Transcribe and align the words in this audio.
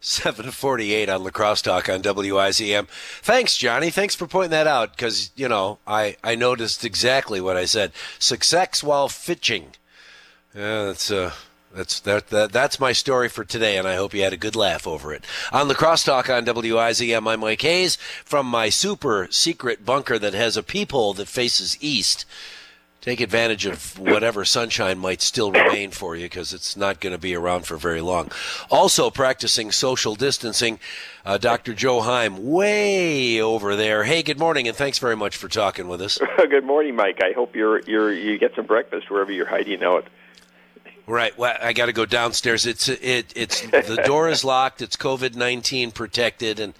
748 0.00 1.08
on 1.08 1.24
La 1.24 1.30
Crosse 1.30 1.62
Talk 1.62 1.88
on 1.88 2.02
WIZM. 2.02 2.88
Thanks, 3.22 3.56
Johnny. 3.56 3.90
Thanks 3.90 4.14
for 4.14 4.26
pointing 4.26 4.50
that 4.50 4.66
out 4.66 4.96
because, 4.96 5.30
you 5.36 5.48
know, 5.48 5.78
I, 5.86 6.16
I 6.22 6.34
noticed 6.34 6.84
exactly 6.84 7.40
what 7.40 7.56
I 7.56 7.64
said. 7.64 7.92
Success 8.18 8.82
while 8.82 9.08
fitching. 9.08 9.72
Yeah, 10.54 10.84
that's, 10.84 11.10
uh, 11.10 11.32
that's, 11.74 12.00
that, 12.00 12.28
that, 12.28 12.52
that's 12.52 12.80
my 12.80 12.92
story 12.92 13.28
for 13.28 13.44
today, 13.44 13.76
and 13.76 13.86
I 13.86 13.96
hope 13.96 14.14
you 14.14 14.22
had 14.22 14.32
a 14.32 14.38
good 14.38 14.56
laugh 14.56 14.86
over 14.86 15.12
it. 15.12 15.24
On 15.52 15.68
La 15.68 15.74
Crosse 15.74 16.04
Talk 16.04 16.30
on 16.30 16.46
WIZM, 16.46 17.30
I'm 17.30 17.40
Mike 17.40 17.62
Hayes 17.62 17.96
from 18.24 18.46
my 18.46 18.68
super 18.70 19.28
secret 19.30 19.84
bunker 19.84 20.18
that 20.18 20.34
has 20.34 20.56
a 20.56 20.62
peephole 20.62 21.12
that 21.14 21.28
faces 21.28 21.76
east 21.80 22.24
take 23.00 23.20
advantage 23.20 23.66
of 23.66 23.98
whatever 23.98 24.44
sunshine 24.44 24.98
might 24.98 25.22
still 25.22 25.52
remain 25.52 25.90
for 25.90 26.16
you 26.16 26.24
because 26.24 26.52
it's 26.52 26.76
not 26.76 27.00
going 27.00 27.12
to 27.12 27.18
be 27.18 27.34
around 27.34 27.66
for 27.66 27.76
very 27.76 28.00
long. 28.00 28.30
Also, 28.70 29.10
practicing 29.10 29.70
social 29.70 30.14
distancing, 30.14 30.80
uh, 31.24 31.38
Dr. 31.38 31.72
Joe 31.74 32.00
Heim, 32.00 32.50
way 32.50 33.40
over 33.40 33.76
there. 33.76 34.04
Hey, 34.04 34.22
good 34.22 34.38
morning, 34.38 34.66
and 34.66 34.76
thanks 34.76 34.98
very 34.98 35.16
much 35.16 35.36
for 35.36 35.48
talking 35.48 35.88
with 35.88 36.00
us. 36.00 36.18
good 36.36 36.64
morning, 36.64 36.96
Mike. 36.96 37.20
I 37.22 37.32
hope 37.32 37.54
you're 37.54 37.80
you're 37.80 38.12
you 38.12 38.38
get 38.38 38.54
some 38.54 38.66
breakfast 38.66 39.10
wherever 39.10 39.32
you're 39.32 39.46
hiding 39.46 39.82
out. 39.84 40.08
Right. 41.06 41.36
Well, 41.38 41.56
I 41.62 41.72
got 41.72 41.86
to 41.86 41.92
go 41.92 42.04
downstairs. 42.04 42.66
It's 42.66 42.88
it 42.88 43.32
it's 43.36 43.60
the 43.60 44.02
door 44.04 44.28
is 44.28 44.44
locked. 44.44 44.82
It's 44.82 44.96
COVID 44.96 45.36
nineteen 45.36 45.92
protected, 45.92 46.58
and 46.58 46.74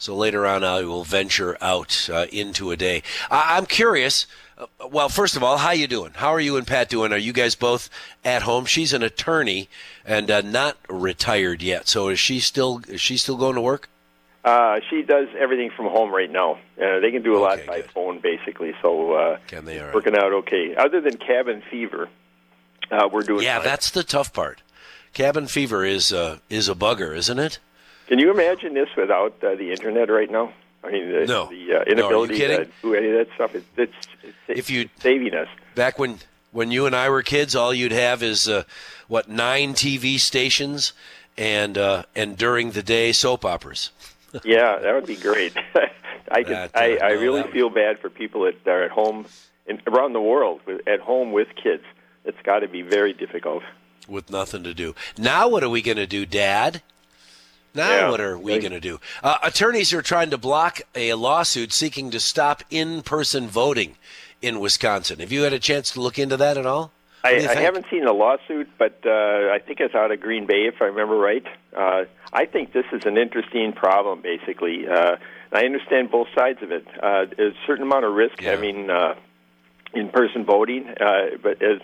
so 0.00 0.16
later 0.16 0.44
on 0.44 0.64
I 0.64 0.82
will 0.82 1.04
venture 1.04 1.56
out 1.60 2.10
uh, 2.12 2.26
into 2.32 2.72
a 2.72 2.76
day. 2.76 3.04
I- 3.30 3.56
I'm 3.56 3.66
curious. 3.66 4.26
Uh, 4.58 4.66
well, 4.90 5.08
first 5.08 5.36
of 5.36 5.42
all, 5.44 5.58
how 5.58 5.70
you 5.70 5.86
doing? 5.86 6.10
How 6.16 6.30
are 6.34 6.40
you 6.40 6.56
and 6.56 6.66
Pat 6.66 6.88
doing? 6.88 7.12
Are 7.12 7.16
you 7.18 7.32
guys 7.32 7.54
both 7.54 7.88
at 8.24 8.42
home? 8.42 8.64
She's 8.66 8.92
an 8.92 9.02
attorney 9.04 9.68
and 10.04 10.28
uh, 10.30 10.40
not 10.40 10.76
retired 10.88 11.62
yet. 11.62 11.86
So 11.86 12.08
is 12.08 12.18
she 12.18 12.40
still 12.40 12.82
is 12.88 13.00
she 13.00 13.16
still 13.16 13.36
going 13.36 13.54
to 13.54 13.60
work? 13.60 13.88
Uh, 14.42 14.80
she 14.88 15.02
does 15.02 15.28
everything 15.38 15.70
from 15.76 15.84
home 15.86 16.10
right 16.14 16.30
now. 16.30 16.52
Uh, 16.82 16.98
they 17.00 17.10
can 17.10 17.22
do 17.22 17.34
a 17.34 17.42
Okay, 17.42 17.58
lot 17.60 17.66
by 17.66 17.80
good. 17.82 17.90
phone, 17.90 18.20
basically. 18.20 18.72
So 18.80 19.12
uh, 19.12 19.38
Can 19.46 19.66
they? 19.66 19.78
Right. 19.78 19.94
working 19.94 20.16
out 20.16 20.32
okay. 20.32 20.74
Other 20.76 21.00
than 21.02 21.18
cabin 21.18 21.62
fever, 21.70 22.08
uh, 22.90 23.08
we're 23.12 23.20
doing. 23.20 23.44
Yeah, 23.44 23.58
fine. 23.58 23.64
that's 23.66 23.90
the 23.90 24.02
tough 24.02 24.32
part. 24.32 24.62
Cabin 25.12 25.46
fever 25.46 25.84
is 25.84 26.10
uh, 26.12 26.38
is 26.48 26.68
a 26.70 26.74
bugger, 26.74 27.14
isn't 27.16 27.38
it? 27.38 27.58
Can 28.10 28.18
you 28.18 28.30
imagine 28.30 28.74
this 28.74 28.88
without 28.96 29.42
uh, 29.42 29.54
the 29.54 29.70
internet 29.70 30.10
right 30.10 30.30
now? 30.30 30.52
I 30.84 30.90
mean, 30.90 31.10
the, 31.12 31.26
No. 31.26 31.46
the 31.46 31.74
uh, 31.74 31.78
No, 31.78 31.82
inability 31.86 32.36
kidding? 32.36 32.66
to 32.66 32.70
do 32.82 32.94
any 32.94 33.08
of 33.10 33.14
that 33.14 33.28
stuff. 33.36 33.54
It's, 33.54 33.66
it's, 33.76 33.92
it's 34.48 34.58
If 34.58 34.68
you- 34.68 34.90
saving 34.98 35.32
us. 35.34 35.48
Back 35.76 35.98
when 35.98 36.18
when 36.52 36.72
you 36.72 36.86
and 36.86 36.96
I 36.96 37.08
were 37.08 37.22
kids, 37.22 37.54
all 37.54 37.72
you'd 37.72 37.92
have 37.92 38.22
is 38.24 38.48
uh, 38.48 38.64
what 39.06 39.28
nine 39.28 39.72
TV 39.74 40.18
stations 40.18 40.92
and 41.38 41.78
uh, 41.78 42.02
and 42.16 42.36
during 42.36 42.72
the 42.72 42.82
day 42.82 43.12
soap 43.12 43.44
operas. 43.44 43.92
yeah, 44.44 44.76
that 44.80 44.92
would 44.92 45.06
be 45.06 45.14
great. 45.16 45.52
I 46.32 46.42
can, 46.42 46.52
That, 46.52 46.74
uh, 46.76 46.78
I, 46.80 46.98
I 47.00 47.14
no, 47.14 47.20
really 47.20 47.42
would- 47.42 47.52
feel 47.52 47.70
bad 47.70 48.00
for 48.00 48.10
people 48.10 48.42
that 48.42 48.66
are 48.66 48.82
at 48.82 48.90
home 48.90 49.26
around 49.86 50.12
the 50.14 50.20
world 50.20 50.60
with, 50.66 50.80
at 50.88 50.98
home 51.00 51.30
with 51.32 51.48
kids. 51.54 51.84
It's 52.24 52.42
got 52.42 52.58
to 52.60 52.68
be 52.68 52.82
very 52.82 53.12
difficult. 53.12 53.62
with 54.08 54.28
nothing 54.30 54.64
to 54.64 54.74
do. 54.74 54.94
Now, 55.16 55.48
what 55.48 55.62
are 55.62 55.68
we 55.70 55.80
going 55.82 55.96
to 55.98 56.06
do, 56.08 56.26
Dad? 56.26 56.82
Now, 57.74 57.90
Yeah. 57.90 58.10
what 58.10 58.20
are 58.20 58.36
we 58.38 58.58
going 58.58 58.72
to 58.72 58.80
do? 58.80 59.00
Uh, 59.22 59.38
attorneys 59.42 59.92
are 59.92 60.02
trying 60.02 60.30
to 60.30 60.38
block 60.38 60.80
a 60.94 61.14
lawsuit 61.14 61.72
seeking 61.72 62.10
to 62.10 62.20
stop 62.20 62.62
in 62.70 63.02
person 63.02 63.46
voting 63.48 63.96
in 64.42 64.58
Wisconsin. 64.60 65.20
Have 65.20 65.30
you 65.32 65.42
had 65.42 65.52
a 65.52 65.58
chance 65.58 65.90
to 65.92 66.00
look 66.00 66.18
into 66.18 66.36
that 66.38 66.56
at 66.56 66.66
all? 66.66 66.90
I, 67.22 67.36
I 67.36 67.54
haven't 67.60 67.84
seen 67.90 68.06
the 68.06 68.14
lawsuit, 68.14 68.68
but 68.78 68.98
uh, 69.04 69.10
I 69.10 69.58
think 69.64 69.78
it's 69.80 69.94
out 69.94 70.10
of 70.10 70.20
Green 70.20 70.46
Bay, 70.46 70.66
if 70.66 70.80
I 70.80 70.86
remember 70.86 71.16
right. 71.16 71.44
Uh, 71.76 72.04
I 72.32 72.46
think 72.46 72.72
this 72.72 72.86
is 72.92 73.02
an 73.04 73.18
interesting 73.18 73.72
problem, 73.74 74.22
basically. 74.22 74.88
Uh, 74.88 75.16
I 75.52 75.64
understand 75.66 76.10
both 76.10 76.28
sides 76.34 76.62
of 76.62 76.72
it. 76.72 76.86
Uh, 77.02 77.26
there's 77.36 77.54
a 77.54 77.66
certain 77.66 77.82
amount 77.82 78.06
of 78.06 78.14
risk 78.14 78.40
Yeah. 78.40 78.52
having 78.52 78.88
uh, 78.88 79.16
in-person 79.92 80.44
voting, 80.44 80.88
uh, 80.88 81.36
but 81.42 81.60
as 81.62 81.80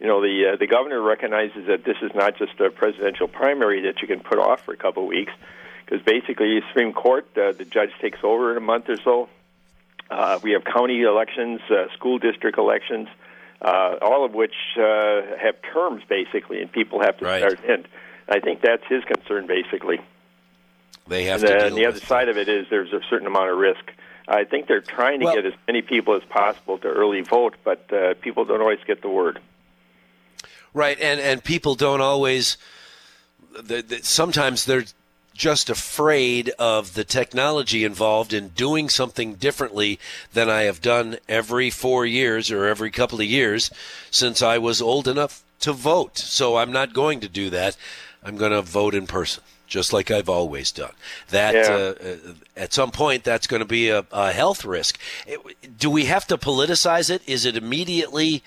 you 0.00 0.06
know, 0.06 0.20
the 0.20 0.52
uh, 0.52 0.56
the 0.56 0.66
governor 0.66 1.00
recognizes 1.00 1.66
that 1.66 1.84
this 1.84 1.96
is 2.02 2.10
not 2.14 2.36
just 2.36 2.58
a 2.60 2.70
presidential 2.70 3.28
primary 3.28 3.82
that 3.82 4.00
you 4.02 4.08
can 4.08 4.20
put 4.20 4.38
off 4.38 4.64
for 4.64 4.72
a 4.72 4.76
couple 4.76 5.02
of 5.04 5.08
weeks, 5.08 5.32
because 5.84 6.04
basically, 6.04 6.60
the 6.60 6.62
Supreme 6.68 6.92
Court, 6.92 7.26
uh, 7.36 7.52
the 7.52 7.64
judge 7.64 7.90
takes 8.00 8.18
over 8.22 8.52
in 8.52 8.56
a 8.56 8.60
month 8.60 8.88
or 8.88 8.96
so. 8.98 9.28
Uh, 10.10 10.40
we 10.42 10.52
have 10.52 10.64
county 10.64 11.02
elections, 11.02 11.60
uh, 11.70 11.86
school 11.94 12.18
district 12.18 12.58
elections, 12.58 13.08
uh, 13.62 13.96
all 14.02 14.24
of 14.24 14.34
which 14.34 14.54
uh, 14.76 15.22
have 15.40 15.54
terms 15.72 16.02
basically, 16.08 16.60
and 16.60 16.70
people 16.72 17.00
have 17.00 17.16
to 17.18 17.24
Right. 17.24 17.38
start. 17.38 17.60
And 17.68 17.86
I 18.28 18.40
think 18.40 18.60
that's 18.60 18.84
his 18.88 19.04
concern 19.04 19.46
basically. 19.46 20.00
They 21.06 21.24
have 21.24 21.42
And, 21.44 21.50
to 21.50 21.62
uh, 21.62 21.66
and 21.66 21.76
the 21.76 21.86
other 21.86 21.94
with 21.94 22.06
side 22.06 22.28
of 22.28 22.36
it 22.38 22.48
is 22.48 22.66
there's 22.70 22.92
a 22.92 23.00
certain 23.08 23.26
amount 23.26 23.50
of 23.50 23.58
risk. 23.58 23.84
I 24.30 24.44
think 24.44 24.68
they're 24.68 24.80
trying 24.80 25.18
to 25.20 25.26
Well- 25.26 25.34
get 25.34 25.44
as 25.44 25.54
many 25.66 25.82
people 25.82 26.14
as 26.14 26.22
possible 26.24 26.78
to 26.78 26.88
early 26.88 27.20
vote, 27.20 27.56
but 27.64 27.92
uh, 27.92 28.14
people 28.20 28.44
don't 28.44 28.60
always 28.60 28.78
get 28.86 29.02
the 29.02 29.08
word. 29.08 29.40
Right, 30.72 30.98
and 31.00 31.18
and 31.20 31.42
people 31.42 31.74
don't 31.74 32.00
always. 32.00 32.56
The, 33.60 33.82
the, 33.82 34.04
sometimes 34.04 34.64
they're 34.64 34.84
just 35.34 35.68
afraid 35.68 36.50
of 36.58 36.94
the 36.94 37.02
technology 37.02 37.82
involved 37.82 38.32
in 38.32 38.48
doing 38.48 38.88
something 38.88 39.34
differently 39.34 39.98
than 40.32 40.48
I 40.48 40.62
have 40.62 40.80
done 40.80 41.18
every 41.28 41.70
four 41.70 42.06
years 42.06 42.50
or 42.50 42.66
every 42.66 42.90
couple 42.90 43.20
of 43.20 43.26
years 43.26 43.70
since 44.10 44.42
I 44.42 44.58
was 44.58 44.80
old 44.82 45.08
enough 45.08 45.42
to 45.60 45.72
vote. 45.72 46.18
So 46.18 46.58
I'm 46.58 46.70
not 46.70 46.92
going 46.92 47.20
to 47.20 47.28
do 47.28 47.50
that. 47.50 47.76
I'm 48.22 48.36
going 48.36 48.52
to 48.52 48.62
vote 48.62 48.94
in 48.94 49.06
person, 49.06 49.42
just 49.70 49.92
like 49.94 50.10
I've 50.10 50.28
always 50.28 50.70
done. 50.72 50.92
That 51.30 51.54
Yeah. 51.54 51.74
uh, 51.74 51.94
uh, 52.30 52.34
at 52.56 52.74
some 52.74 52.90
point 52.90 53.24
that's 53.24 53.46
going 53.46 53.60
to 53.60 53.66
be 53.68 53.88
a, 53.88 54.04
a 54.12 54.32
health 54.32 54.64
risk. 54.66 54.98
It- 55.26 55.78
do 55.78 55.88
we 55.88 56.04
have 56.04 56.26
to 56.26 56.36
politicize 56.36 57.08
it? 57.08 57.22
Is 57.26 57.46
it 57.46 57.56
immediately? 57.56 58.42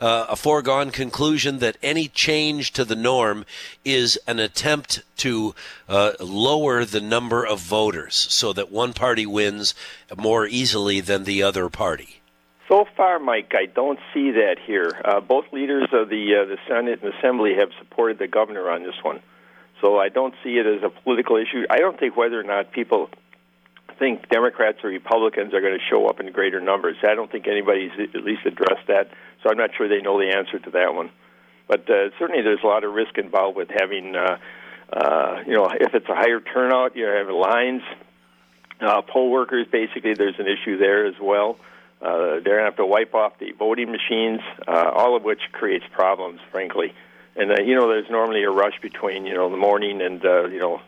uh, 0.00 0.26
a 0.28 0.36
foregone 0.36 0.92
conclusion 0.92 1.58
that 1.58 1.76
any 1.82 2.06
change 2.06 2.72
to 2.72 2.84
the 2.84 2.94
norm 2.94 3.44
is 3.84 4.16
an 4.28 4.38
attempt 4.38 5.02
to 5.16 5.56
uh, 5.88 6.12
lower 6.20 6.84
the 6.84 7.00
number 7.00 7.44
of 7.44 7.58
voters 7.58 8.14
so 8.14 8.52
that 8.52 8.70
one 8.70 8.92
party 8.92 9.26
wins 9.26 9.74
more 10.16 10.46
easily 10.46 11.00
than 11.00 11.24
the 11.24 11.42
other 11.42 11.68
party. 11.68 12.20
So 12.68 12.86
far, 12.96 13.18
Mike, 13.18 13.52
I 13.56 13.66
don't 13.66 13.98
see 14.14 14.30
that 14.30 14.58
here. 14.64 14.92
Uh, 15.04 15.18
both 15.18 15.52
leaders 15.52 15.88
of 15.92 16.08
the 16.10 16.36
uh, 16.36 16.44
the 16.44 16.58
Senate 16.68 17.02
and 17.02 17.12
Assembly 17.14 17.54
have 17.58 17.70
supported 17.80 18.18
the 18.20 18.28
governor 18.28 18.70
on 18.70 18.84
this 18.84 19.02
one, 19.02 19.20
so 19.80 19.98
I 19.98 20.08
don't 20.08 20.34
see 20.42 20.58
it 20.58 20.66
as 20.66 20.82
a 20.82 20.88
political 20.88 21.36
issue. 21.36 21.64
I 21.70 21.78
don't 21.78 21.98
think 21.98 22.16
whether 22.16 22.38
or 22.38 22.44
not 22.44 22.72
people 22.72 23.10
think 23.98 24.28
Democrats 24.28 24.78
or 24.84 24.90
Republicans 24.90 25.52
are 25.54 25.60
going 25.60 25.76
to 25.78 25.84
show 25.90 26.06
up 26.06 26.20
in 26.20 26.30
greater 26.32 26.60
numbers. 26.60 26.96
I 27.02 27.14
don't 27.14 27.30
think 27.30 27.48
anybody's 27.48 27.92
at 27.98 28.22
least 28.22 28.46
addressed 28.46 28.86
that, 28.86 29.10
so 29.42 29.50
I'm 29.50 29.56
not 29.56 29.70
sure 29.76 29.88
they 29.88 30.00
know 30.00 30.18
the 30.18 30.36
answer 30.36 30.58
to 30.58 30.70
that 30.70 30.94
one. 30.94 31.10
But 31.66 31.88
uh, 31.90 32.10
certainly, 32.18 32.42
there's 32.42 32.62
a 32.62 32.66
lot 32.66 32.84
of 32.84 32.92
risk 32.92 33.18
involved 33.18 33.56
with 33.56 33.68
having, 33.68 34.14
uh, 34.16 34.38
uh, 34.92 35.42
you 35.46 35.54
know, 35.54 35.68
if 35.68 35.94
it's 35.94 36.08
a 36.08 36.14
higher 36.14 36.40
turnout, 36.40 36.96
you 36.96 37.04
have 37.04 37.28
lines. 37.28 37.82
Uh, 38.80 39.02
poll 39.02 39.30
workers, 39.30 39.66
basically, 39.70 40.14
there's 40.14 40.38
an 40.38 40.46
issue 40.46 40.78
there 40.78 41.06
as 41.06 41.14
well. 41.20 41.58
Uh, 42.00 42.38
they're 42.40 42.42
going 42.42 42.58
to 42.58 42.64
have 42.64 42.76
to 42.76 42.86
wipe 42.86 43.12
off 43.14 43.38
the 43.40 43.50
voting 43.52 43.90
machines, 43.90 44.40
uh, 44.68 44.90
all 44.94 45.16
of 45.16 45.24
which 45.24 45.40
creates 45.52 45.84
problems, 45.92 46.40
frankly. 46.52 46.94
And 47.38 47.52
uh, 47.52 47.60
you 47.60 47.74
know, 47.76 47.88
there's 47.88 48.10
normally 48.10 48.42
a 48.42 48.50
rush 48.50 48.80
between 48.82 49.24
you 49.24 49.34
know 49.34 49.48
the 49.48 49.56
morning 49.56 50.02
and 50.02 50.24
uh, 50.24 50.46
you 50.48 50.58
know 50.58 50.80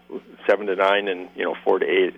seven 0.47 0.67
to 0.67 0.75
nine 0.75 1.09
and 1.09 1.29
you 1.37 1.45
know 1.45 1.55
four 1.65 1.79
to 1.79 1.87
eight 1.87 2.15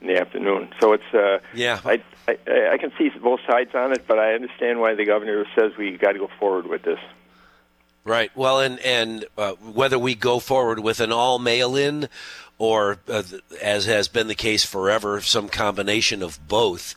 in 0.00 0.06
the 0.06 0.18
afternoon. 0.18 0.70
So 0.80 0.94
it's 0.94 1.14
uh, 1.14 1.38
Yeah. 1.54 1.78
I, 1.84 2.02
I 2.26 2.38
I 2.72 2.78
can 2.78 2.90
see 2.96 3.10
both 3.10 3.40
sides 3.46 3.74
on 3.74 3.92
it, 3.92 4.06
but 4.08 4.18
I 4.18 4.32
understand 4.32 4.80
why 4.80 4.94
the 4.94 5.04
governor 5.04 5.44
says 5.54 5.76
we 5.76 5.96
got 5.98 6.12
to 6.12 6.18
go 6.18 6.30
forward 6.38 6.66
with 6.66 6.82
this. 6.82 6.98
Right. 8.02 8.34
Well, 8.34 8.60
and 8.60 8.78
and 8.80 9.26
uh, 9.36 9.52
whether 9.52 9.98
we 9.98 10.14
go 10.14 10.38
forward 10.38 10.80
with 10.80 11.00
an 11.00 11.12
all 11.12 11.38
mail-in, 11.38 12.08
or 12.58 12.98
uh, 13.08 13.22
as 13.60 13.84
has 13.84 14.08
been 14.08 14.26
the 14.26 14.34
case 14.34 14.64
forever, 14.64 15.20
some 15.20 15.50
combination 15.50 16.22
of 16.22 16.40
both. 16.48 16.94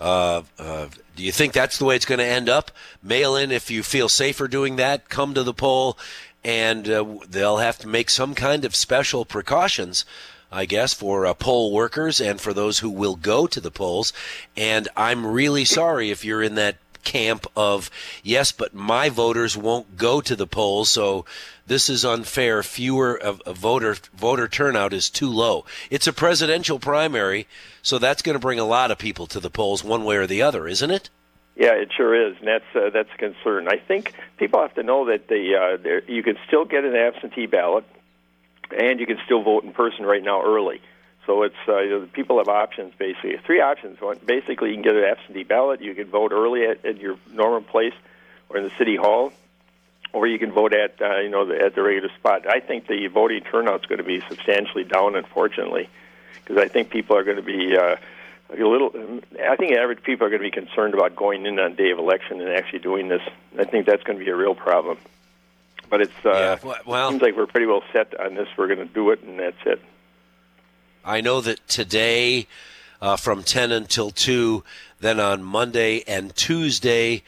Uh, 0.00 0.42
uh, 0.58 0.86
do 1.14 1.22
you 1.22 1.30
think 1.30 1.52
that's 1.52 1.78
the 1.78 1.84
way 1.84 1.94
it's 1.94 2.06
going 2.06 2.18
to 2.18 2.24
end 2.24 2.48
up? 2.48 2.70
Mail 3.02 3.36
in 3.36 3.52
if 3.52 3.70
you 3.70 3.82
feel 3.82 4.08
safer 4.08 4.48
doing 4.48 4.76
that. 4.76 5.08
Come 5.08 5.34
to 5.34 5.42
the 5.42 5.52
poll, 5.52 5.98
and 6.42 6.88
uh, 6.88 7.04
they'll 7.28 7.58
have 7.58 7.78
to 7.78 7.88
make 7.88 8.08
some 8.08 8.34
kind 8.34 8.64
of 8.64 8.74
special 8.74 9.24
precautions. 9.24 10.04
I 10.52 10.64
guess, 10.64 10.92
for 10.92 11.26
uh, 11.26 11.34
poll 11.34 11.72
workers 11.72 12.20
and 12.20 12.40
for 12.40 12.52
those 12.52 12.80
who 12.80 12.90
will 12.90 13.14
go 13.14 13.46
to 13.46 13.60
the 13.60 13.70
polls. 13.70 14.12
And 14.56 14.88
I'm 14.96 15.24
really 15.24 15.64
sorry 15.64 16.10
if 16.10 16.24
you're 16.24 16.42
in 16.42 16.56
that 16.56 16.74
camp 17.02 17.46
of 17.56 17.90
yes, 18.22 18.52
but 18.52 18.74
my 18.74 19.08
voters 19.08 19.56
won't 19.56 19.96
go 19.96 20.20
to 20.20 20.36
the 20.36 20.46
polls, 20.46 20.88
so 20.88 21.24
this 21.66 21.88
is 21.88 22.04
unfair. 22.04 22.62
Fewer 22.62 23.14
of 23.14 23.42
voter 23.46 23.96
voter 24.14 24.48
turnout 24.48 24.92
is 24.92 25.10
too 25.10 25.28
low. 25.28 25.64
It's 25.90 26.06
a 26.06 26.12
presidential 26.12 26.78
primary, 26.78 27.46
so 27.82 27.98
that's 27.98 28.22
going 28.22 28.34
to 28.34 28.40
bring 28.40 28.58
a 28.58 28.64
lot 28.64 28.90
of 28.90 28.98
people 28.98 29.26
to 29.28 29.40
the 29.40 29.50
polls 29.50 29.84
one 29.84 30.04
way 30.04 30.16
or 30.16 30.26
the 30.26 30.42
other, 30.42 30.66
isn't 30.68 30.90
it? 30.90 31.10
Yeah, 31.56 31.74
it 31.74 31.90
sure 31.94 32.14
is, 32.14 32.36
and 32.38 32.48
that's 32.48 32.64
uh, 32.74 32.90
that's 32.90 33.10
a 33.14 33.18
concern. 33.18 33.68
I 33.68 33.76
think 33.76 34.14
people 34.38 34.60
have 34.60 34.74
to 34.74 34.82
know 34.82 35.06
that 35.06 35.28
the 35.28 35.56
uh, 35.56 36.00
you 36.10 36.22
can 36.22 36.36
still 36.46 36.64
get 36.64 36.84
an 36.84 36.96
absentee 36.96 37.46
ballot. 37.46 37.84
and 38.76 39.00
you 39.00 39.06
can 39.06 39.18
still 39.24 39.42
vote 39.42 39.64
in 39.64 39.72
person 39.72 40.04
right 40.04 40.22
now 40.22 40.42
early. 40.42 40.80
So 41.30 41.44
it's 41.44 41.54
uh, 41.68 41.78
you 41.78 41.90
know, 41.90 42.08
people 42.12 42.38
have 42.38 42.48
options 42.48 42.92
basically. 42.98 43.36
Three 43.46 43.60
options. 43.60 44.00
One, 44.00 44.18
basically, 44.26 44.70
you 44.70 44.74
can 44.74 44.82
get 44.82 44.96
an 44.96 45.04
absentee 45.04 45.44
ballot. 45.44 45.80
You 45.80 45.94
can 45.94 46.08
vote 46.08 46.32
early 46.32 46.64
at, 46.64 46.84
at 46.84 46.98
your 46.98 47.18
normal 47.32 47.62
place 47.62 47.94
or 48.48 48.56
in 48.56 48.64
the 48.64 48.72
city 48.76 48.96
hall, 48.96 49.32
or 50.12 50.26
you 50.26 50.40
can 50.40 50.50
vote 50.50 50.74
at 50.74 51.00
uh, 51.00 51.18
you 51.18 51.28
know 51.28 51.46
the, 51.46 51.64
at 51.64 51.76
the 51.76 51.82
regular 51.82 52.08
spot. 52.18 52.48
I 52.48 52.58
think 52.58 52.88
the 52.88 53.06
voting 53.06 53.42
turnout 53.42 53.82
is 53.82 53.86
going 53.86 53.98
to 53.98 54.04
be 54.04 54.20
substantially 54.28 54.82
down, 54.82 55.14
unfortunately, 55.14 55.88
because 56.42 56.56
I 56.56 56.66
think 56.66 56.90
people 56.90 57.16
are 57.16 57.22
going 57.22 57.36
to 57.36 57.44
be. 57.44 57.76
Uh, 57.76 57.96
a 58.52 58.64
little. 58.64 58.90
I 59.40 59.54
think 59.54 59.70
average 59.76 60.02
people 60.02 60.26
are 60.26 60.30
going 60.30 60.42
to 60.42 60.50
be 60.50 60.50
concerned 60.50 60.94
about 60.94 61.14
going 61.14 61.46
in 61.46 61.60
on 61.60 61.76
day 61.76 61.92
of 61.92 62.00
election 62.00 62.40
and 62.40 62.50
actually 62.50 62.80
doing 62.80 63.06
this. 63.06 63.22
I 63.56 63.62
think 63.62 63.86
that's 63.86 64.02
going 64.02 64.18
to 64.18 64.24
be 64.24 64.28
a 64.32 64.34
real 64.34 64.56
problem. 64.56 64.98
But 65.88 66.00
it's 66.00 66.24
uh, 66.24 66.58
yeah, 66.64 66.74
well, 66.84 67.10
seems 67.10 67.22
like 67.22 67.36
we're 67.36 67.46
pretty 67.46 67.66
well 67.66 67.84
set 67.92 68.18
on 68.18 68.34
this. 68.34 68.48
We're 68.56 68.66
going 68.66 68.80
to 68.80 68.92
do 68.92 69.10
it, 69.10 69.22
and 69.22 69.38
that's 69.38 69.64
it. 69.64 69.80
I 71.04 71.22
know 71.22 71.40
that 71.40 71.66
today, 71.66 72.46
uh, 73.00 73.16
from 73.16 73.42
10 73.42 73.72
until 73.72 74.10
2, 74.10 74.62
then 75.00 75.18
on 75.18 75.42
Monday 75.42 76.02
and 76.06 76.36
Tuesday, 76.36 77.22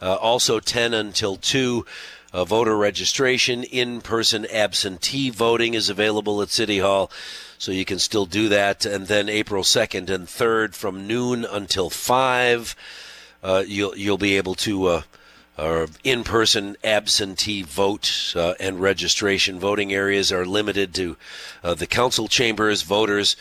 uh, 0.00 0.14
also 0.14 0.60
10 0.60 0.94
until 0.94 1.36
2, 1.36 1.84
uh, 2.32 2.44
voter 2.44 2.76
registration, 2.76 3.64
in 3.64 4.00
person 4.00 4.46
absentee 4.46 5.28
voting 5.28 5.74
is 5.74 5.90
available 5.90 6.40
at 6.40 6.48
City 6.48 6.78
Hall. 6.78 7.10
So 7.58 7.70
you 7.70 7.84
can 7.84 7.98
still 7.98 8.24
do 8.24 8.48
that. 8.48 8.86
And 8.86 9.08
then 9.08 9.28
April 9.28 9.62
2nd 9.62 10.08
and 10.08 10.26
3rd 10.26 10.74
from 10.74 11.06
noon 11.06 11.44
until 11.44 11.90
5, 11.90 12.76
uh, 13.42 13.64
you'll, 13.66 13.96
you'll 13.96 14.18
be 14.18 14.36
able 14.38 14.54
to 14.54 15.02
uh, 15.58 15.68
uh, 15.68 15.86
in-person 16.04 16.76
absentee 16.82 17.62
vote 17.62 18.32
uh, 18.36 18.54
and 18.58 18.80
registration. 18.80 19.60
Voting 19.60 19.92
areas 19.92 20.32
are 20.32 20.46
limited 20.46 20.94
to 20.94 21.16
uh, 21.62 21.74
the 21.74 21.86
council 21.86 22.28
chambers. 22.28 22.82
Voters 22.82 23.36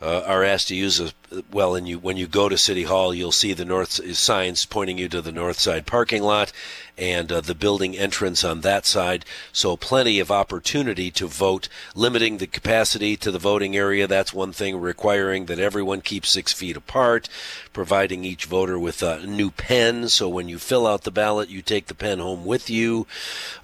uh, 0.00 0.22
are 0.26 0.44
asked 0.44 0.68
to 0.68 0.74
use 0.74 1.00
a 1.00 1.12
well. 1.50 1.74
And 1.74 1.86
you 1.86 1.98
when 1.98 2.16
you 2.16 2.26
go 2.26 2.48
to 2.48 2.58
City 2.58 2.84
Hall, 2.84 3.14
you'll 3.14 3.32
see 3.32 3.52
the 3.52 3.64
north 3.64 4.16
signs 4.16 4.64
pointing 4.66 4.98
you 4.98 5.08
to 5.08 5.20
the 5.20 5.32
north 5.32 5.58
side 5.58 5.86
parking 5.86 6.22
lot 6.22 6.52
and 7.00 7.32
uh, 7.32 7.40
the 7.40 7.54
building 7.54 7.96
entrance 7.96 8.44
on 8.44 8.60
that 8.60 8.84
side. 8.84 9.24
So 9.52 9.76
plenty 9.76 10.20
of 10.20 10.30
opportunity 10.30 11.10
to 11.12 11.26
vote. 11.26 11.68
Limiting 11.94 12.38
the 12.38 12.46
capacity 12.46 13.16
to 13.16 13.30
the 13.30 13.38
voting 13.38 13.76
area. 13.76 14.06
That's 14.06 14.34
one 14.34 14.52
thing. 14.52 14.78
Requiring 14.78 15.46
that 15.46 15.58
everyone 15.58 16.02
keep 16.02 16.26
six 16.26 16.52
feet 16.52 16.76
apart. 16.76 17.28
Providing 17.72 18.24
each 18.24 18.44
voter 18.44 18.78
with 18.78 19.02
a 19.02 19.26
new 19.26 19.50
pen. 19.50 20.08
So 20.08 20.28
when 20.28 20.48
you 20.48 20.58
fill 20.58 20.86
out 20.86 21.04
the 21.04 21.10
ballot, 21.10 21.48
you 21.48 21.62
take 21.62 21.86
the 21.86 21.94
pen 21.94 22.18
home 22.18 22.44
with 22.44 22.68
you. 22.68 23.06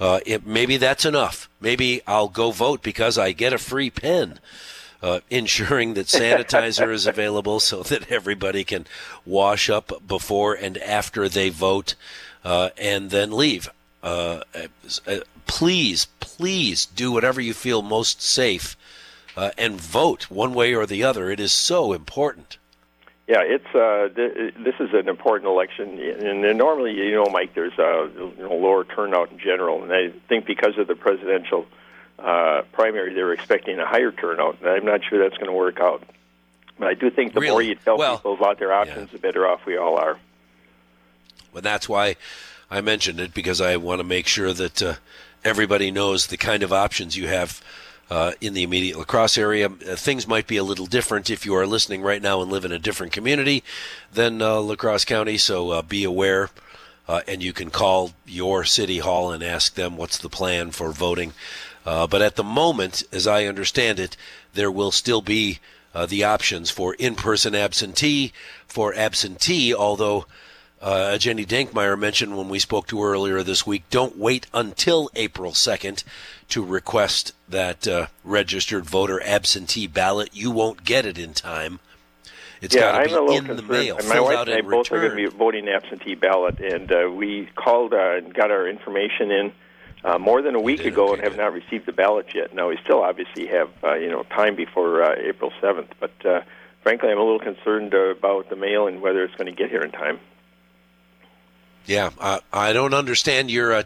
Uh, 0.01 0.21
it, 0.25 0.47
maybe 0.47 0.77
that's 0.79 1.05
enough. 1.05 1.49
Maybe 1.61 2.01
I'll 2.07 2.29
go 2.29 2.51
vote 2.51 2.83
because 2.83 3.19
I 3.19 3.33
get 3.33 3.53
a 3.53 3.59
free 3.59 3.91
pen 3.91 4.41
uh, 5.03 5.21
ensuring 5.31 5.95
that 5.95 6.07
sanitizer 6.07 6.93
is 6.93 7.07
available 7.07 7.61
so 7.61 7.83
that 7.83 8.11
everybody 8.11 8.65
can 8.65 8.87
wash 9.25 9.69
up 9.69 10.07
before 10.07 10.55
and 10.55 10.79
after 10.79 11.29
they 11.29 11.49
vote 11.49 11.95
uh, 12.45 12.71
and 12.79 13.11
then 13.11 13.33
leave. 13.33 13.69
Uh, 14.03 14.41
uh 15.07 15.19
please, 15.47 16.07
please 16.21 16.87
do 16.87 17.13
whatever 17.13 17.41
you 17.41 17.55
feel 17.55 17.83
most 17.83 18.21
safe 18.21 18.77
uh, 19.37 19.51
and 19.57 19.81
vote 19.81 20.31
one 20.31 20.55
way 20.55 20.75
or 20.75 20.87
the 20.87 21.05
other. 21.05 21.31
It 21.31 21.41
is 21.41 21.53
so 21.53 21.93
important. 21.93 22.59
Yeah, 23.29 23.43
it's 23.43 23.75
uh, 23.75 24.09
th- 24.15 24.55
this 24.55 24.77
is 24.79 24.91
an 24.93 25.09
important 25.09 25.51
election, 25.51 25.99
and 25.99 26.57
normally, 26.57 26.93
you 26.95 27.17
know, 27.17 27.27
Mike, 27.27 27.55
there's 27.55 27.77
a 27.77 28.09
you 28.17 28.35
know, 28.39 28.55
lower 28.55 28.85
turnout 28.85 29.33
in 29.33 29.39
general, 29.41 29.83
and 29.83 29.93
I 29.93 30.11
think 30.29 30.47
because 30.47 30.79
of 30.79 30.87
the 30.87 30.95
presidential 30.95 31.67
uh, 32.19 32.63
primary, 32.73 33.15
they 33.15 33.23
were 33.23 33.33
expecting 33.33 33.79
a 33.79 33.87
higher 33.87 34.13
turnout, 34.13 34.59
and 34.61 34.69
I'm 34.69 34.85
not 34.85 35.05
sure 35.05 35.19
that's 35.19 35.37
going 35.37 35.51
to 35.51 35.57
work 35.57 35.81
out. 35.81 36.03
But 36.79 36.89
I 36.89 36.95
do 36.95 37.11
think 37.11 37.35
the 37.35 37.41
really? 37.41 37.53
more 37.53 37.63
you 37.63 37.75
tell 37.77 37.99
well, 37.99 38.17
people 38.19 38.35
about 38.35 38.59
their 38.59 38.73
options, 38.73 39.11
yeah. 39.11 39.17
the 39.17 39.19
better 39.19 39.47
off 39.47 39.65
we 39.67 39.77
all 39.77 39.97
are. 39.97 40.19
Well, 41.53 41.63
that's 41.63 41.89
why 41.89 42.17
I 42.71 42.81
mentioned 42.81 43.21
it 43.21 43.33
because 43.33 43.61
I 43.61 43.77
want 43.77 44.01
to 44.01 44.05
make 44.05 44.27
sure 44.27 44.53
that 44.53 44.83
uh, 44.83 44.95
everybody 45.45 45.91
knows 45.91 46.27
the 46.27 46.37
kind 46.37 46.63
of 46.63 46.73
options 46.73 47.17
you 47.17 47.29
have 47.29 47.63
uh, 48.11 48.33
in 48.41 48.55
the 48.55 48.63
immediate 48.63 48.99
La 48.99 49.05
Crosse 49.05 49.39
area. 49.39 49.67
Uh, 49.67 49.97
things 49.97 50.27
might 50.27 50.47
be 50.47 50.57
a 50.57 50.65
little 50.65 50.87
different 50.87 51.31
if 51.31 51.47
you 51.47 51.55
are 51.55 51.67
listening 51.67 52.03
right 52.03 52.23
now 52.23 52.43
and 52.43 52.51
live 52.51 52.65
in 52.65 52.73
a 52.73 52.79
different 52.79 53.13
community 53.13 53.65
than 54.13 54.41
uh, 54.43 54.61
La 54.61 54.77
Crosse 54.77 55.05
County, 55.05 55.39
so 55.39 55.71
uh, 55.71 55.83
be 55.83 56.05
aware. 56.05 56.51
Uh, 57.09 57.21
and 57.29 57.43
you 57.43 57.53
can 57.53 57.71
call 57.71 58.13
your 58.27 58.65
city 58.65 58.99
hall 58.99 59.31
and 59.31 59.43
ask 59.43 59.75
them 59.75 59.97
what's 59.97 60.19
the 60.19 60.29
plan 60.29 60.71
for 60.73 60.91
voting 60.91 61.33
uh, 61.87 62.07
but 62.07 62.21
at 62.21 62.35
the 62.35 62.45
moment, 62.45 63.05
as 63.13 63.27
I 63.29 63.47
understand 63.47 64.01
it, 64.01 64.17
there 64.53 64.73
will 64.73 64.91
still 64.91 65.23
be 65.23 65.61
uh, 65.95 66.05
the 66.05 66.25
options 66.25 66.69
for 66.69 66.95
in-person 66.95 67.55
absentee, 67.55 68.33
for 68.67 68.93
absentee, 68.93 69.73
although 69.73 70.27
uh, 70.83 71.17
Ginny 71.17 71.47
Dankmeyer 71.47 71.99
mentioned 71.99 72.37
when 72.37 72.49
we 72.49 72.59
spoke 72.59 72.89
to 72.89 73.01
her 73.01 73.13
earlier 73.13 73.43
this 73.43 73.67
week, 73.67 73.85
don't 73.89 74.19
wait 74.19 74.49
until 74.53 75.09
April 75.15 75.53
2nd 75.53 76.03
to 76.49 76.63
request 76.63 77.33
that 77.49 77.87
uh, 77.87 78.09
registered 78.25 78.85
voter 78.85 79.23
absentee 79.23 79.87
ballot. 79.87 80.31
You 80.33 80.51
won't 80.51 80.85
get 80.85 81.07
it 81.07 81.17
in 81.17 81.35
time. 81.35 81.79
It's 82.61 82.75
yeah, 82.75 83.05
got 83.07 83.09
to 83.09 83.27
be 83.27 83.51
in 83.51 83.57
the 83.57 83.63
mail. 83.63 83.99
My 84.09 84.21
wife 84.21 84.49
and 84.49 84.51
I 84.51 84.61
both 84.63 84.91
returned. 84.91 85.05
are 85.05 85.09
going 85.09 85.25
to 85.25 85.31
be 85.31 85.37
voting 85.37 85.69
absentee 85.69 86.15
ballot, 86.15 86.59
and 86.61 86.91
uh, 86.91 87.11
we 87.11 87.49
called 87.55 87.93
uh, 87.93 88.17
and 88.17 88.33
got 88.33 88.51
our 88.51 88.67
information 88.69 89.31
in 89.31 89.53
uh, 90.05 90.19
more 90.19 90.41
than 90.41 90.55
a 90.55 90.61
week 90.61 90.85
ago 90.85 91.09
okay, 91.09 91.15
and 91.15 91.23
have 91.23 91.33
good. 91.33 91.43
not 91.43 91.53
received 91.53 91.87
the 91.87 91.93
ballot 91.93 92.27
yet. 92.35 92.55
Now 92.55 92.69
we 92.69 92.79
still 92.83 93.03
obviously 93.03 93.47
have 93.49 93.71
uh, 93.85 93.95
you 93.95 94.09
know 94.09 94.23
time 94.25 94.57
before 94.57 95.03
uh, 95.03 95.17
April 95.19 95.53
seventh, 95.61 95.93
but 96.01 96.13
uh, 96.25 96.43
frankly, 96.83 97.11
I'm 97.11 97.19
a 97.19 97.23
little 97.23 97.41
concerned 97.41 97.95
uh, 97.95 98.11
about 98.11 98.49
the 98.49 98.57
mail 98.57 98.87
and 98.87 99.03
whether 99.03 99.23
it's 99.25 99.35
going 99.35 99.53
to 99.53 99.57
get 99.57 99.71
here 99.71 99.83
in 99.83 99.91
time. 99.91 100.21
Yeah, 101.85 102.11
uh, 102.19 102.41
I 102.53 102.73
don't 102.73 102.95
understand 102.95 103.51
your 103.51 103.73
uh, 103.73 103.83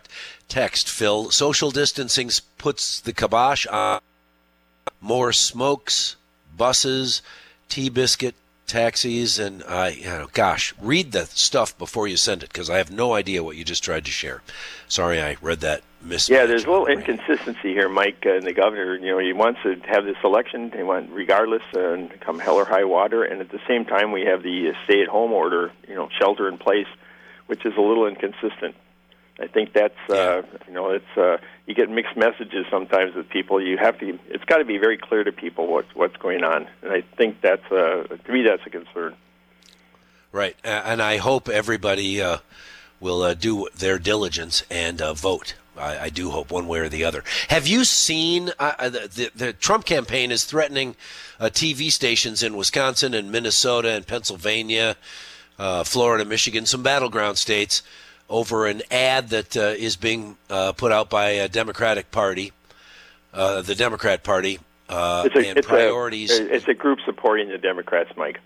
text, 0.48 0.88
Phil. 0.88 1.30
Social 1.30 1.70
distancing 1.70 2.30
puts 2.56 3.00
the 3.00 3.12
kibosh 3.12 3.66
on 3.66 4.00
more 5.00 5.32
smokes, 5.32 6.16
buses, 6.56 7.22
tea 7.68 7.88
biscuit 7.88 8.34
taxis, 8.70 9.38
and 9.38 9.64
I, 9.64 9.88
you 9.90 10.04
know, 10.04 10.28
gosh, 10.32 10.72
read 10.80 11.12
the 11.12 11.26
stuff 11.26 11.76
before 11.76 12.06
you 12.06 12.16
send 12.16 12.42
it 12.42 12.48
because 12.50 12.70
I 12.70 12.78
have 12.78 12.90
no 12.90 13.14
idea 13.14 13.42
what 13.42 13.56
you 13.56 13.64
just 13.64 13.82
tried 13.82 14.04
to 14.04 14.10
share. 14.10 14.42
Sorry, 14.86 15.20
I 15.20 15.36
read 15.42 15.60
that 15.60 15.82
mismatch. 16.04 16.30
Yeah, 16.30 16.46
there's 16.46 16.64
a 16.64 16.70
little 16.70 16.86
inconsistency 16.86 17.72
here, 17.72 17.88
Mike. 17.88 18.22
Uh, 18.24 18.36
and 18.36 18.46
the 18.46 18.52
governor, 18.52 18.94
you 18.96 19.10
know, 19.10 19.18
he 19.18 19.32
wants 19.32 19.60
to 19.64 19.76
have 19.88 20.04
this 20.04 20.16
election. 20.22 20.70
He 20.74 20.82
wants, 20.82 21.10
regardless, 21.12 21.62
uh, 21.74 21.92
and 21.92 22.20
come 22.20 22.38
hell 22.38 22.54
or 22.54 22.64
high 22.64 22.84
water. 22.84 23.24
And 23.24 23.40
at 23.40 23.50
the 23.50 23.60
same 23.66 23.84
time, 23.84 24.12
we 24.12 24.22
have 24.22 24.42
the 24.42 24.72
stay-at-home 24.84 25.32
order, 25.32 25.72
you 25.88 25.94
know, 25.94 26.08
shelter 26.18 26.48
in 26.48 26.56
place, 26.56 26.88
which 27.46 27.66
is 27.66 27.74
a 27.76 27.80
little 27.80 28.06
inconsistent. 28.06 28.76
I 29.40 29.46
think 29.46 29.72
that's 29.72 29.98
uh, 30.10 30.42
you 30.66 30.74
know 30.74 30.90
it's 30.90 31.16
uh, 31.16 31.38
you 31.66 31.74
get 31.74 31.88
mixed 31.90 32.16
messages 32.16 32.66
sometimes 32.70 33.14
with 33.14 33.28
people. 33.28 33.60
You 33.60 33.78
have 33.78 33.98
to 34.00 34.18
it's 34.28 34.44
got 34.44 34.58
to 34.58 34.64
be 34.64 34.76
very 34.76 34.98
clear 34.98 35.24
to 35.24 35.32
people 35.32 35.66
what's 35.66 35.94
what's 35.94 36.16
going 36.16 36.44
on, 36.44 36.68
and 36.82 36.92
I 36.92 37.00
think 37.16 37.40
that's 37.40 37.64
uh, 37.72 38.04
to 38.24 38.32
me 38.32 38.42
that's 38.42 38.66
a 38.66 38.70
concern. 38.70 39.14
Right, 40.32 40.56
and 40.62 41.02
I 41.02 41.16
hope 41.16 41.48
everybody 41.48 42.22
uh, 42.22 42.38
will 43.00 43.22
uh, 43.22 43.34
do 43.34 43.68
their 43.74 43.98
diligence 43.98 44.62
and 44.70 45.02
uh, 45.02 45.14
vote. 45.14 45.54
I, 45.76 45.98
I, 45.98 46.08
do 46.10 46.30
hope 46.30 46.52
one 46.52 46.68
way 46.68 46.80
or 46.80 46.88
the 46.88 47.04
other. 47.04 47.24
Have 47.48 47.66
you 47.66 47.84
seen 47.84 48.50
uh, 48.58 48.72
uh 48.78 48.88
the, 48.90 49.30
the, 49.34 49.52
Trump 49.52 49.86
campaign 49.86 50.30
is 50.30 50.44
threatening 50.44 50.94
uh, 51.38 51.46
TV 51.46 51.90
stations 51.90 52.42
in 52.42 52.56
Wisconsin 52.56 53.14
and 53.14 53.32
Minnesota 53.32 53.90
and 53.90 54.06
Pennsylvania, 54.06 54.96
uh, 55.58 55.82
Florida, 55.84 56.24
Michigan, 56.24 56.66
some 56.66 56.82
battleground 56.82 57.38
states, 57.38 57.82
over 58.30 58.66
an 58.66 58.80
ad 58.90 59.28
that 59.28 59.56
uh, 59.56 59.74
is 59.76 59.96
being 59.96 60.38
uh, 60.48 60.72
put 60.72 60.92
out 60.92 61.10
by 61.10 61.30
a 61.30 61.48
Democratic 61.48 62.10
Party, 62.10 62.52
the 63.32 63.74
Democrat 63.76 64.24
Party, 64.24 64.58
it's 64.88 65.36
a, 65.36 65.48
and 65.48 65.58
it's 65.58 65.66
priorities. 65.66 66.30
A, 66.30 66.54
it's 66.54 66.68
a 66.68 66.74
group 66.74 67.00
supporting 67.04 67.50
the 67.50 67.58
Democrats, 67.58 68.10
Mike. 68.16 68.40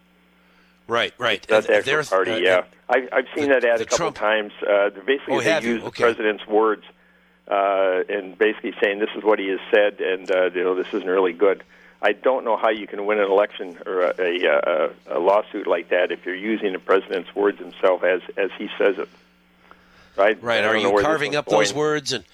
Right, 0.86 1.14
right. 1.18 1.44
That's 1.48 1.66
the 1.66 1.76
actual 1.76 2.04
party. 2.04 2.32
Uh, 2.32 2.36
yeah, 2.36 2.64
I, 2.88 3.08
I've 3.10 3.26
seen 3.34 3.48
the, 3.48 3.60
that 3.60 3.64
ad 3.64 3.80
a 3.80 3.84
couple 3.84 4.12
Trump. 4.12 4.16
times. 4.16 4.52
Uh, 4.60 4.90
basically, 4.90 5.36
oh, 5.36 5.40
they 5.40 5.62
use 5.62 5.82
okay. 5.82 5.84
the 5.84 5.90
president's 5.90 6.46
words 6.46 6.84
uh, 7.48 8.02
and 8.08 8.36
basically 8.36 8.74
saying 8.82 8.98
this 8.98 9.10
is 9.16 9.24
what 9.24 9.38
he 9.38 9.48
has 9.48 9.60
said, 9.70 10.00
and 10.00 10.30
uh, 10.30 10.50
you 10.54 10.62
know 10.62 10.74
this 10.74 10.88
isn't 10.92 11.08
really 11.08 11.32
good. 11.32 11.62
I 12.02 12.12
don't 12.12 12.44
know 12.44 12.58
how 12.58 12.68
you 12.68 12.86
can 12.86 13.06
win 13.06 13.18
an 13.18 13.30
election 13.30 13.78
or 13.86 14.02
a, 14.02 14.14
a, 14.18 14.90
a, 15.08 15.16
a 15.16 15.18
lawsuit 15.18 15.66
like 15.66 15.88
that 15.88 16.12
if 16.12 16.26
you're 16.26 16.34
using 16.34 16.74
the 16.74 16.78
president's 16.78 17.34
words 17.34 17.58
himself 17.58 18.02
as 18.04 18.20
as 18.36 18.50
he 18.58 18.68
says 18.76 18.98
it. 18.98 19.08
Right. 20.16 20.42
Right. 20.42 20.64
Are 20.64 20.76
you 20.76 20.98
carving 21.00 21.36
up 21.36 21.46
those 21.46 21.74
words 21.74 22.12
and? 22.12 22.24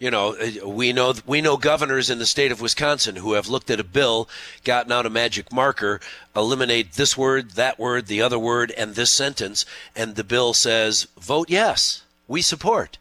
You 0.00 0.10
know, 0.10 0.34
uh, 0.34 0.68
we 0.68 0.92
know 0.92 1.14
we 1.24 1.40
know 1.40 1.56
governors 1.56 2.10
in 2.10 2.18
the 2.18 2.26
state 2.26 2.50
of 2.50 2.60
Wisconsin 2.60 3.14
who 3.16 3.34
have 3.34 3.48
looked 3.48 3.70
at 3.70 3.78
a 3.78 3.84
bill, 3.84 4.28
gotten 4.64 4.90
out 4.90 5.06
a 5.06 5.10
magic 5.10 5.52
marker, 5.52 6.00
eliminate 6.34 6.94
this 6.94 7.16
word, 7.16 7.52
that 7.52 7.78
word, 7.78 8.06
the 8.06 8.20
other 8.20 8.38
word, 8.38 8.72
and 8.72 8.96
this 8.96 9.10
sentence, 9.10 9.64
and 9.94 10.16
the 10.16 10.24
bill 10.24 10.52
says, 10.52 11.06
"Vote 11.16 11.48
yes, 11.48 12.02
we 12.26 12.42
support." 12.42 12.98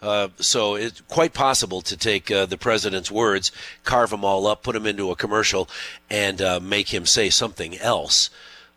Uh, 0.00 0.28
so 0.38 0.74
it's 0.74 1.00
quite 1.02 1.32
possible 1.32 1.80
to 1.82 1.96
take 1.96 2.28
uh, 2.30 2.44
the 2.44 2.58
president's 2.58 3.10
words, 3.10 3.52
carve 3.84 4.10
them 4.10 4.24
all 4.24 4.48
up, 4.48 4.64
put 4.64 4.72
them 4.72 4.86
into 4.86 5.12
a 5.12 5.16
commercial, 5.16 5.68
and 6.10 6.42
uh, 6.42 6.58
make 6.58 6.92
him 6.92 7.06
say 7.06 7.30
something 7.30 7.78
else. 7.78 8.28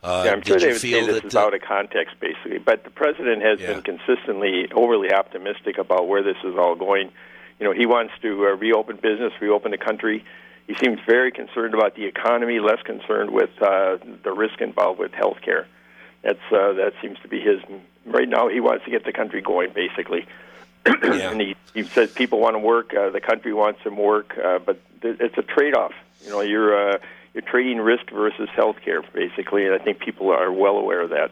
Uh, 0.06 0.22
yeah, 0.24 0.34
I'm 0.34 0.44
sure 0.44 0.60
they 0.60 0.68
would 0.68 0.80
say 0.80 1.04
this 1.04 1.22
that, 1.22 1.26
is 1.26 1.36
out 1.36 1.56
of 1.56 1.62
context, 1.62 2.20
basically. 2.20 2.60
But 2.60 2.84
the 2.84 2.92
president 2.92 3.42
has 3.42 3.60
yeah. 3.60 3.74
been 3.74 3.82
consistently 3.82 4.72
overly 4.72 5.12
optimistic 5.12 5.80
about 5.80 6.08
where 6.08 6.22
this 6.22 6.38
is 6.44 6.56
all 6.56 6.76
going. 6.76 7.12
You 7.60 7.66
know, 7.66 7.72
he 7.72 7.88
wants 7.88 8.14
to 8.22 8.46
uh, 8.46 8.56
reopen 8.56 8.98
business, 8.98 9.34
reopen 9.42 9.72
the 9.72 9.80
country. 9.80 10.24
He 10.68 10.76
seems 10.76 11.00
very 11.08 11.32
concerned 11.32 11.74
about 11.74 11.96
the 11.96 12.06
economy, 12.06 12.60
less 12.60 12.84
concerned 12.84 13.32
with 13.32 13.50
uh, 13.60 13.98
the 14.22 14.32
risk 14.32 14.62
involved 14.62 15.00
with 15.00 15.12
health 15.12 15.38
care. 15.42 15.66
That's 16.22 16.38
uh, 16.52 16.74
that 16.74 16.94
seems 17.02 17.18
to 17.24 17.28
be 17.28 17.42
his 17.42 17.62
right 18.06 18.30
now. 18.30 18.48
He 18.48 18.60
wants 18.60 18.86
to 18.86 18.92
get 18.92 19.06
the 19.06 19.14
country 19.14 19.42
going, 19.42 19.74
basically. 19.74 20.28
Yeah. 20.86 20.94
and 21.32 21.42
he, 21.42 21.56
he 21.74 21.82
says 21.82 22.12
people 22.12 22.40
want 22.40 22.54
to 22.54 22.60
work, 22.60 22.94
uh, 22.94 23.10
the 23.10 23.22
country 23.22 23.54
wants 23.54 23.84
them 23.84 23.98
work, 23.98 24.38
uh, 24.38 24.60
but 24.60 24.80
th- 25.02 25.18
it's 25.20 25.38
a 25.38 25.42
trade-off. 25.42 25.94
You 26.24 26.30
know, 26.30 26.42
you're 26.42 26.94
uh, 26.94 26.98
you're 27.36 27.44
trading 27.44 27.80
risk 27.80 28.10
versus 28.12 28.48
health 28.56 28.78
care, 28.84 29.04
basically, 29.14 29.66
and 29.66 29.76
I 29.76 29.78
think 29.78 30.00
people 30.00 30.32
are 30.32 30.52
well 30.52 30.78
aware 30.78 31.02
of 31.02 31.10
that. 31.10 31.32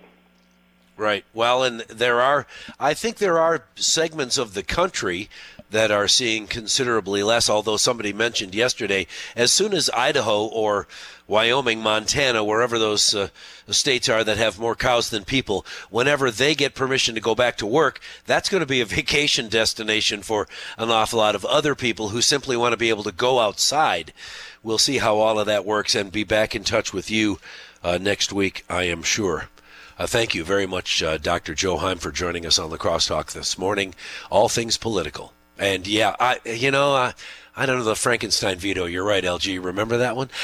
Right. 0.95 1.25
Well, 1.33 1.63
and 1.63 1.81
there 1.81 2.21
are, 2.21 2.45
I 2.79 2.93
think 2.93 3.17
there 3.17 3.39
are 3.39 3.65
segments 3.75 4.37
of 4.37 4.53
the 4.53 4.61
country 4.61 5.29
that 5.71 5.89
are 5.89 6.07
seeing 6.07 6.45
considerably 6.45 7.23
less, 7.23 7.49
although 7.49 7.77
somebody 7.77 8.13
mentioned 8.13 8.53
yesterday, 8.53 9.07
as 9.35 9.51
soon 9.51 9.73
as 9.73 9.89
Idaho 9.89 10.45
or 10.45 10.87
Wyoming, 11.27 11.81
Montana, 11.81 12.43
wherever 12.43 12.77
those 12.77 13.15
uh, 13.15 13.29
states 13.69 14.07
are 14.07 14.23
that 14.23 14.37
have 14.37 14.59
more 14.59 14.75
cows 14.75 15.09
than 15.09 15.25
people, 15.25 15.65
whenever 15.89 16.29
they 16.29 16.53
get 16.53 16.75
permission 16.75 17.15
to 17.15 17.21
go 17.21 17.33
back 17.33 17.57
to 17.57 17.65
work, 17.65 17.99
that's 18.27 18.49
going 18.49 18.61
to 18.61 18.67
be 18.67 18.81
a 18.81 18.85
vacation 18.99 19.49
destination 19.49 20.21
for 20.21 20.47
an 20.77 20.91
awful 20.91 21.17
lot 21.17 21.33
of 21.33 21.43
other 21.45 21.73
people 21.73 22.09
who 22.09 22.21
simply 22.21 22.55
want 22.55 22.73
to 22.73 22.77
be 22.77 22.89
able 22.89 23.03
to 23.03 23.11
go 23.11 23.39
outside. 23.39 24.13
We'll 24.61 24.77
see 24.77 24.99
how 24.99 25.17
all 25.17 25.39
of 25.39 25.47
that 25.47 25.65
works 25.65 25.95
and 25.95 26.11
be 26.11 26.23
back 26.23 26.55
in 26.55 26.63
touch 26.63 26.93
with 26.93 27.09
you 27.09 27.39
uh, 27.83 27.97
next 27.99 28.31
week, 28.31 28.63
I 28.69 28.83
am 28.83 29.01
sure. 29.01 29.49
Uh, 29.97 30.07
thank 30.07 30.33
you 30.33 30.43
very 30.43 30.65
much, 30.65 31.03
uh, 31.03 31.17
Dr. 31.17 31.53
Joe 31.53 31.77
Heim, 31.77 31.99
for 31.99 32.11
joining 32.11 32.45
us 32.45 32.57
on 32.57 32.69
the 32.69 32.77
Crosstalk 32.77 33.31
this 33.31 33.57
morning. 33.57 33.93
All 34.31 34.49
things 34.49 34.77
political. 34.77 35.33
And 35.57 35.85
yeah, 35.85 36.15
I 36.19 36.39
you 36.45 36.71
know, 36.71 36.93
I, 36.93 37.13
I 37.55 37.65
don't 37.67 37.77
know 37.77 37.83
the 37.83 37.95
Frankenstein 37.95 38.57
veto. 38.57 38.85
You're 38.85 39.03
right, 39.03 39.23
LG. 39.23 39.63
Remember 39.63 39.97
that 39.97 40.15
one? 40.15 40.29